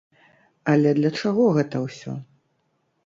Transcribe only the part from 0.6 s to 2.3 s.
Але для чаго гэта ўсё?